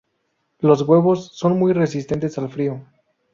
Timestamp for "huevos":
0.81-1.27